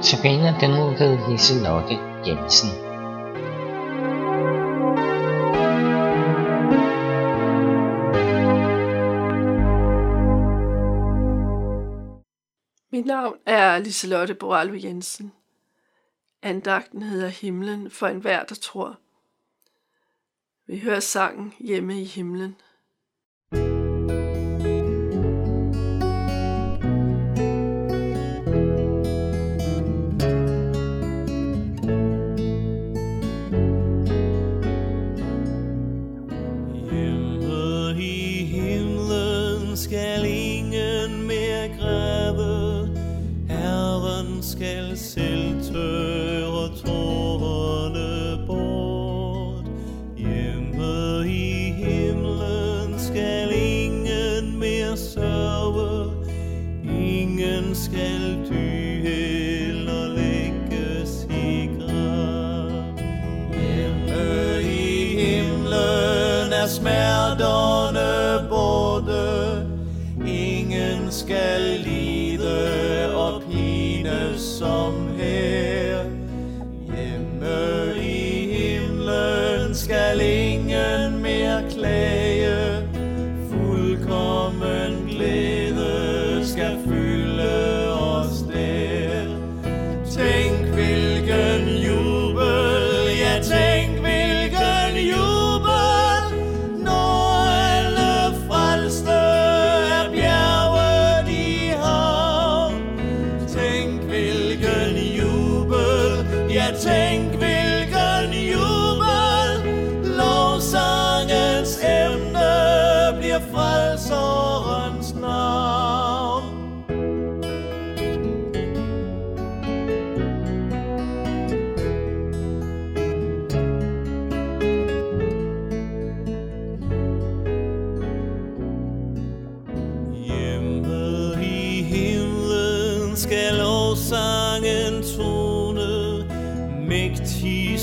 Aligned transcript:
Sabrina 0.00 0.56
den 0.60 0.70
ved 0.70 1.30
Liselotte 1.30 1.94
Jensen. 2.26 2.68
Mit 12.90 13.06
navn 13.06 13.36
er 13.46 13.78
Liselotte 13.78 14.34
Boralvo 14.34 14.74
Jensen. 14.74 15.32
Andagten 16.42 17.02
hedder 17.02 17.28
Himlen 17.28 17.90
for 17.90 18.06
enhver, 18.06 18.44
der 18.44 18.54
tror. 18.54 18.98
Vi 20.66 20.78
hører 20.78 21.00
sangen 21.00 21.54
hjemme 21.58 22.00
i 22.00 22.04
himlen. 22.04 22.56
Ingen 57.68 57.76
skal 57.76 58.77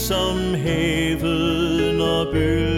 som 0.06 0.54
havet, 0.54 1.96
når 1.98 2.32
bølgen 2.32 2.75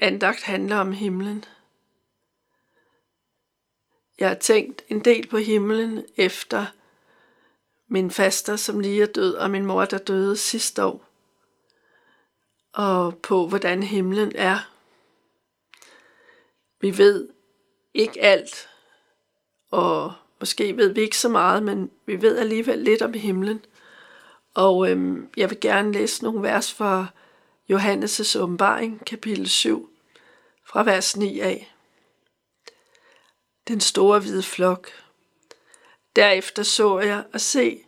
andagt 0.00 0.42
handler 0.42 0.76
om 0.76 0.92
himlen. 0.92 1.44
Jeg 4.18 4.28
har 4.28 4.34
tænkt 4.34 4.82
en 4.88 5.04
del 5.04 5.28
på 5.28 5.36
himlen 5.36 6.04
efter 6.16 6.66
min 7.88 8.10
faster, 8.10 8.56
som 8.56 8.80
lige 8.80 9.02
er 9.02 9.06
død, 9.06 9.34
og 9.34 9.50
min 9.50 9.66
mor, 9.66 9.84
der 9.84 9.98
døde 9.98 10.36
sidste 10.36 10.84
år. 10.84 11.04
Og 12.72 13.18
på, 13.18 13.46
hvordan 13.46 13.82
himlen 13.82 14.32
er. 14.34 14.70
Vi 16.80 16.98
ved 16.98 17.28
ikke 17.94 18.20
alt, 18.22 18.68
og 19.70 20.12
måske 20.40 20.76
ved 20.76 20.88
vi 20.88 21.00
ikke 21.00 21.18
så 21.18 21.28
meget, 21.28 21.62
men 21.62 21.90
vi 22.06 22.22
ved 22.22 22.38
alligevel 22.38 22.78
lidt 22.78 23.02
om 23.02 23.12
himlen. 23.12 23.64
Og 24.54 24.90
øhm, 24.90 25.28
jeg 25.36 25.50
vil 25.50 25.60
gerne 25.60 25.92
læse 25.92 26.22
nogle 26.24 26.42
vers 26.42 26.74
fra 26.74 27.06
Johannes' 27.72 28.38
åbenbaring, 28.38 29.04
kapitel 29.06 29.48
7, 29.48 29.90
fra 30.64 30.82
vers 30.82 31.16
9 31.16 31.40
af. 31.40 31.74
Den 33.68 33.80
store 33.80 34.20
hvide 34.20 34.42
flok. 34.42 34.88
Derefter 36.16 36.62
så 36.62 36.98
jeg 36.98 37.24
og 37.32 37.40
se, 37.40 37.80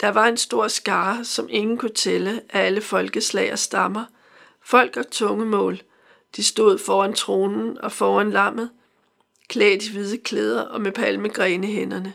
der 0.00 0.08
var 0.08 0.26
en 0.26 0.36
stor 0.36 0.68
skare, 0.68 1.24
som 1.24 1.46
ingen 1.50 1.78
kunne 1.78 1.94
tælle 1.94 2.42
af 2.50 2.66
alle 2.66 2.80
folkeslag 2.80 3.52
og 3.52 3.58
stammer, 3.58 4.04
folk 4.60 4.96
og 4.96 5.10
tungemål. 5.10 5.80
De 6.36 6.44
stod 6.44 6.78
foran 6.78 7.14
tronen 7.14 7.78
og 7.78 7.92
foran 7.92 8.30
lammet, 8.30 8.70
klædt 9.48 9.84
i 9.84 9.92
hvide 9.92 10.18
klæder 10.18 10.62
og 10.62 10.80
med 10.80 10.92
palmegrene 10.92 11.70
i 11.70 11.74
hænderne. 11.74 12.14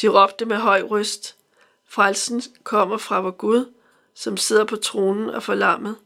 De 0.00 0.08
råbte 0.08 0.44
med 0.44 0.56
høj 0.56 0.82
røst, 0.82 1.36
Frelsen 1.88 2.42
kommer 2.64 2.96
fra 2.96 3.20
vor 3.20 3.30
Gud, 3.30 3.72
som 4.16 4.36
sidder 4.36 4.64
på 4.64 4.76
tronen 4.76 5.30
og 5.30 5.42
forlammet, 5.42 5.96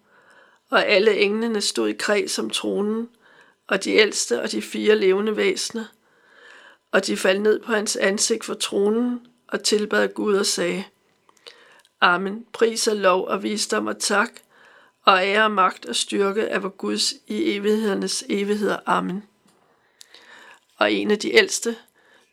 og 0.71 0.87
alle 0.87 1.19
englene 1.19 1.61
stod 1.61 1.89
i 1.89 1.93
kreds 1.93 2.39
om 2.39 2.51
tronen, 2.51 3.09
og 3.67 3.85
de 3.85 3.91
ældste 3.91 4.43
og 4.43 4.53
de 4.53 4.63
fire 4.63 4.97
levende 4.97 5.37
væsener. 5.37 5.85
Og 6.93 7.07
de 7.07 7.17
faldt 7.17 7.43
ned 7.43 7.61
på 7.61 7.73
hans 7.73 7.97
ansigt 7.97 8.45
for 8.45 8.55
tronen 8.55 9.27
og 9.49 9.63
tilbad 9.63 10.09
Gud 10.09 10.37
og 10.37 10.47
sagde, 10.47 10.85
Amen, 12.01 12.47
pris 12.53 12.87
og 12.87 12.97
lov 12.97 13.27
og 13.27 13.43
visdom 13.43 13.87
og 13.87 13.99
tak, 13.99 14.31
og 15.03 15.27
ære, 15.27 15.45
og 15.45 15.51
magt 15.51 15.87
og 15.87 15.97
styrke 15.97 16.43
er 16.43 16.59
vor 16.59 16.69
Guds 16.69 17.13
i 17.27 17.57
evighedernes 17.57 18.25
evigheder. 18.29 18.79
Amen. 18.87 19.25
Og 20.77 20.93
en 20.93 21.11
af 21.11 21.19
de 21.19 21.35
ældste 21.35 21.77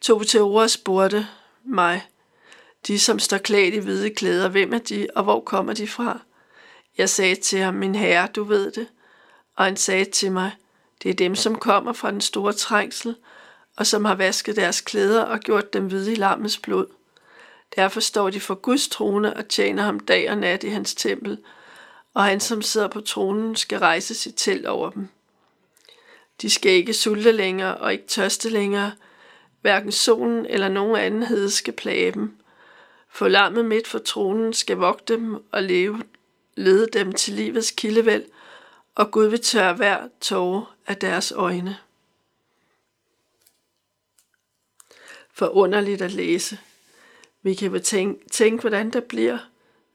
tog 0.01 0.27
til 0.27 0.41
ord 0.41 0.63
og 0.63 0.69
spurgte 0.69 1.27
mig, 1.63 2.07
de 2.87 2.99
som 2.99 3.19
står 3.19 3.37
klædt 3.37 3.73
i 3.73 3.77
hvide 3.79 4.09
klæder, 4.09 4.49
hvem 4.49 4.73
er 4.73 4.79
de, 4.79 5.07
og 5.15 5.23
hvor 5.23 5.39
kommer 5.39 5.73
de 5.73 5.87
fra? 5.87 6.19
Jeg 6.97 7.09
sagde 7.09 7.35
til 7.35 7.59
ham, 7.59 7.73
min 7.73 7.95
herre, 7.95 8.27
du 8.35 8.43
ved 8.43 8.71
det. 8.71 8.87
Og 9.55 9.65
han 9.65 9.77
sagde 9.77 10.05
til 10.05 10.31
mig, 10.31 10.51
det 11.03 11.09
er 11.09 11.13
dem, 11.13 11.35
som 11.35 11.55
kommer 11.55 11.93
fra 11.93 12.11
den 12.11 12.21
store 12.21 12.53
trængsel, 12.53 13.15
og 13.77 13.87
som 13.87 14.05
har 14.05 14.15
vasket 14.15 14.55
deres 14.55 14.81
klæder 14.81 15.21
og 15.21 15.39
gjort 15.39 15.73
dem 15.73 15.87
hvide 15.87 16.11
i 16.11 16.15
lammets 16.15 16.57
blod. 16.57 16.85
Derfor 17.75 17.99
står 17.99 18.29
de 18.29 18.39
for 18.39 18.55
Guds 18.55 18.87
trone 18.87 19.37
og 19.37 19.47
tjener 19.47 19.83
ham 19.83 19.99
dag 19.99 20.29
og 20.31 20.37
nat 20.37 20.63
i 20.63 20.69
hans 20.69 20.95
tempel, 20.95 21.37
og 22.13 22.23
han, 22.23 22.39
som 22.39 22.61
sidder 22.61 22.87
på 22.87 23.01
tronen, 23.01 23.55
skal 23.55 23.79
rejse 23.79 24.15
sit 24.15 24.33
telt 24.37 24.65
over 24.65 24.89
dem. 24.89 25.07
De 26.41 26.49
skal 26.49 26.71
ikke 26.71 26.93
sulte 26.93 27.31
længere 27.31 27.77
og 27.77 27.91
ikke 27.91 28.07
tørste 28.07 28.49
længere. 28.49 28.91
Hverken 29.61 29.91
solen 29.91 30.45
eller 30.45 30.69
nogen 30.69 30.95
anden 30.95 31.23
hede 31.23 31.51
skal 31.51 31.73
plage 31.73 32.11
dem. 32.11 32.37
For 33.17 33.27
lammet 33.27 33.65
midt 33.65 33.87
for 33.87 33.99
tronen 33.99 34.53
skal 34.53 34.77
vogte 34.77 35.13
dem 35.13 35.45
og 35.51 35.63
leve, 35.63 36.03
lede 36.55 36.87
dem 36.87 37.11
til 37.11 37.33
livets 37.33 37.71
kildevæld, 37.71 38.25
og 38.95 39.11
Gud 39.11 39.25
vil 39.25 39.41
tørre 39.41 39.73
hver 39.73 40.07
tåge 40.21 40.65
af 40.87 40.97
deres 40.97 41.31
øjne. 41.31 41.77
Forunderligt 45.31 46.01
at 46.01 46.11
læse. 46.11 46.59
Vi 47.41 47.53
kan 47.53 47.71
jo 47.71 47.79
tænke, 47.79 48.29
tænke, 48.29 48.61
hvordan 48.61 48.89
det 48.89 49.03
bliver. 49.03 49.37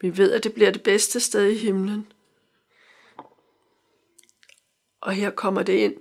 Vi 0.00 0.16
ved, 0.16 0.32
at 0.32 0.44
det 0.44 0.54
bliver 0.54 0.70
det 0.70 0.82
bedste 0.82 1.20
sted 1.20 1.48
i 1.48 1.56
himlen. 1.58 2.12
Og 5.00 5.12
her 5.12 5.30
kommer 5.30 5.62
det 5.62 5.72
ind. 5.72 5.96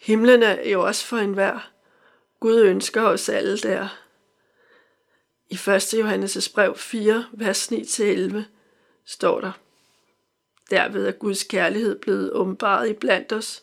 Himlen 0.00 0.42
er 0.42 0.68
jo 0.68 0.86
også 0.86 1.06
for 1.06 1.16
enhver. 1.16 1.70
Gud 2.40 2.60
ønsker 2.60 3.02
os 3.02 3.28
alle 3.28 3.58
der. 3.58 4.01
I 5.52 5.54
1. 5.54 5.94
Johannes' 5.94 6.48
brev 6.48 6.76
4, 6.76 7.24
vers 7.32 7.72
9-11 7.72 8.36
står 9.04 9.40
der, 9.40 9.52
Derved 10.70 11.06
er 11.06 11.12
Guds 11.12 11.42
kærlighed 11.44 11.98
blevet 11.98 12.32
åbenbaret 12.32 12.88
i 12.88 12.92
blandt 12.92 13.32
os, 13.32 13.62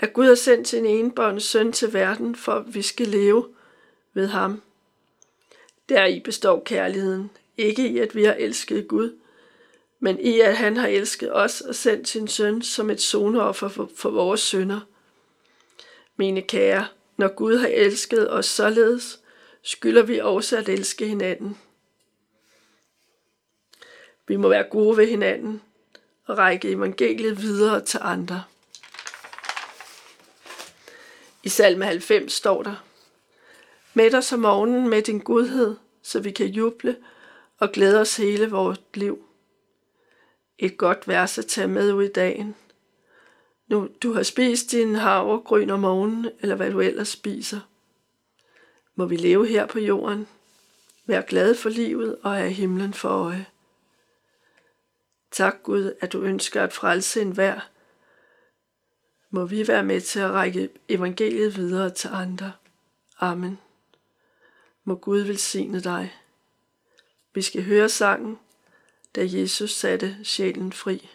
at 0.00 0.12
Gud 0.12 0.26
har 0.26 0.34
sendt 0.34 0.68
sin 0.68 0.86
enebårne 0.86 1.40
søn 1.40 1.72
til 1.72 1.92
verden, 1.92 2.36
for 2.36 2.52
at 2.52 2.74
vi 2.74 2.82
skal 2.82 3.08
leve 3.08 3.48
ved 4.14 4.26
ham. 4.26 4.62
Deri 5.88 6.20
består 6.20 6.62
kærligheden, 6.66 7.30
ikke 7.56 7.88
i 7.88 7.98
at 7.98 8.14
vi 8.14 8.24
har 8.24 8.34
elsket 8.34 8.88
Gud, 8.88 9.18
men 10.00 10.20
i 10.20 10.40
at 10.40 10.56
han 10.56 10.76
har 10.76 10.88
elsket 10.88 11.36
os 11.36 11.60
og 11.60 11.74
sendt 11.74 12.08
sin 12.08 12.28
søn 12.28 12.62
som 12.62 12.90
et 12.90 13.00
soneoffer 13.00 13.68
for, 13.68 13.90
for 13.96 14.10
vores 14.10 14.40
synder. 14.40 14.80
Mine 16.16 16.42
kære, 16.42 16.86
når 17.16 17.28
Gud 17.28 17.56
har 17.56 17.68
elsket 17.68 18.32
os 18.32 18.46
således, 18.46 19.20
skylder 19.64 20.02
vi 20.02 20.18
også 20.18 20.56
at 20.56 20.68
elske 20.68 21.06
hinanden. 21.08 21.58
Vi 24.26 24.36
må 24.36 24.48
være 24.48 24.64
gode 24.70 24.96
ved 24.96 25.06
hinanden 25.06 25.62
og 26.24 26.38
række 26.38 26.70
evangeliet 26.70 27.42
videre 27.42 27.84
til 27.84 28.00
andre. 28.02 28.44
I 31.42 31.48
salme 31.48 31.84
90 31.84 32.32
står 32.32 32.62
der, 32.62 32.84
Mæt 33.94 34.14
os 34.14 34.32
om 34.32 34.38
morgenen 34.38 34.88
med 34.88 35.02
din 35.02 35.18
godhed, 35.18 35.76
så 36.02 36.20
vi 36.20 36.30
kan 36.30 36.46
juble 36.46 36.96
og 37.58 37.72
glæde 37.72 38.00
os 38.00 38.16
hele 38.16 38.50
vores 38.50 38.80
liv. 38.94 39.24
Et 40.58 40.76
godt 40.76 41.08
vers 41.08 41.38
at 41.38 41.46
tage 41.46 41.68
med 41.68 41.92
ud 41.92 42.02
i 42.04 42.12
dagen. 42.12 42.54
Nu 43.66 43.88
du 44.02 44.12
har 44.12 44.22
spist 44.22 44.70
din 44.70 44.94
havregryn 44.94 45.70
om 45.70 45.80
morgenen, 45.80 46.30
eller 46.40 46.54
hvad 46.54 46.70
du 46.70 46.80
ellers 46.80 47.08
spiser. 47.08 47.60
Må 48.94 49.06
vi 49.06 49.16
leve 49.16 49.46
her 49.46 49.66
på 49.66 49.78
jorden, 49.78 50.28
være 51.06 51.22
glade 51.22 51.54
for 51.54 51.68
livet 51.68 52.18
og 52.22 52.34
have 52.34 52.52
himlen 52.52 52.94
for 52.94 53.08
øje. 53.08 53.46
Tak 55.30 55.62
Gud, 55.62 55.92
at 56.00 56.12
du 56.12 56.22
ønsker 56.22 56.62
at 56.62 56.72
frelse 56.72 57.22
enhver. 57.22 57.60
Må 59.30 59.44
vi 59.46 59.68
være 59.68 59.82
med 59.82 60.00
til 60.00 60.20
at 60.20 60.30
række 60.30 60.68
evangeliet 60.88 61.56
videre 61.56 61.90
til 61.90 62.10
andre. 62.12 62.52
Amen. 63.20 63.58
Må 64.84 64.94
Gud 64.94 65.18
velsigne 65.18 65.80
dig. 65.80 66.14
Vi 67.34 67.42
skal 67.42 67.64
høre 67.64 67.88
sangen, 67.88 68.38
da 69.14 69.20
Jesus 69.24 69.70
satte 69.70 70.16
sjælen 70.24 70.72
fri. 70.72 71.10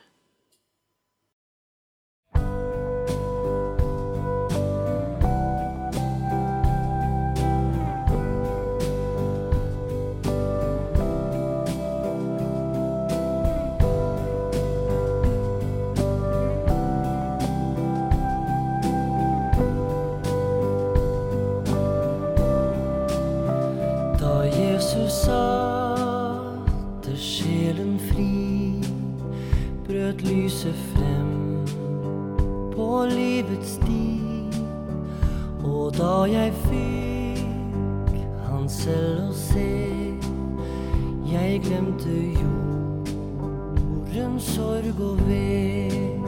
Og 35.90 35.98
da 35.98 36.22
jeg 36.30 36.52
fikk 36.54 38.14
han 38.46 38.68
selv 38.70 39.24
å 39.24 39.32
se, 39.34 39.72
jeg 41.32 41.62
glemte 41.66 42.14
jordens 42.38 44.44
sorg 44.54 45.02
og 45.02 45.18
ved. 45.26 46.22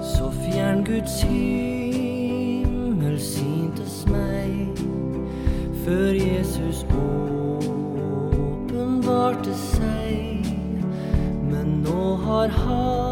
Så 0.00 0.32
fjern 0.40 0.80
Guds 0.88 1.20
himmel 1.28 3.20
syntes 3.20 4.08
meg 4.08 4.72
før 5.84 6.16
Jesus 6.16 6.88
åpenbarte 6.88 7.35
heart. 12.50 13.05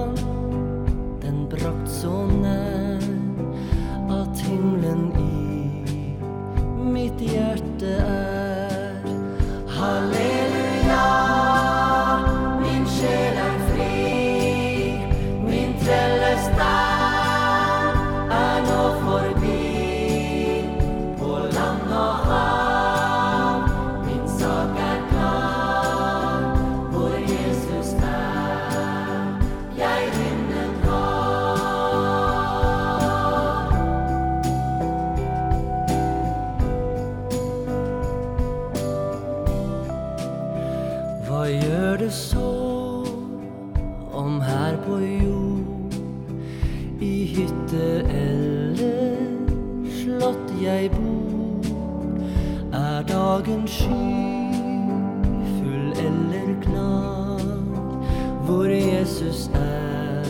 Hvor 58.44 58.64
Jesus 58.64 59.50
er, 59.54 60.24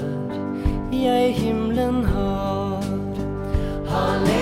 jeg 0.92 1.35
himlen 1.35 2.04
har. 2.04 2.85
Halleluja, 3.87 4.34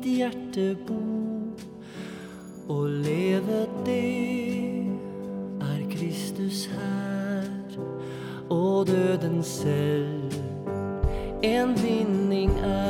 mit 0.00 0.16
hjerte 0.16 0.76
bo 0.86 0.94
Og 2.68 2.90
leve 2.90 3.66
det 3.86 4.86
er 5.60 5.80
Kristus 5.90 6.66
her 6.66 7.80
Og 8.50 8.86
døden 8.86 9.42
selv. 9.42 10.32
En 11.42 11.74
vinning 11.82 12.50
er 12.60 12.89